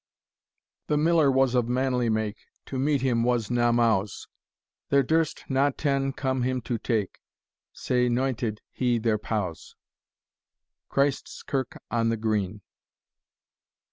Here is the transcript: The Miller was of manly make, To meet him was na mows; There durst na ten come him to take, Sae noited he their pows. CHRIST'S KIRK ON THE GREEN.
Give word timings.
The 0.87 0.97
Miller 0.97 1.29
was 1.29 1.53
of 1.53 1.67
manly 1.69 2.09
make, 2.09 2.37
To 2.65 2.79
meet 2.79 3.01
him 3.03 3.23
was 3.23 3.51
na 3.51 3.71
mows; 3.71 4.27
There 4.89 5.03
durst 5.03 5.45
na 5.47 5.69
ten 5.69 6.11
come 6.11 6.41
him 6.41 6.59
to 6.61 6.79
take, 6.79 7.19
Sae 7.71 8.09
noited 8.09 8.61
he 8.71 8.97
their 8.97 9.19
pows. 9.19 9.75
CHRIST'S 10.89 11.43
KIRK 11.43 11.77
ON 11.91 12.09
THE 12.09 12.17
GREEN. 12.17 12.61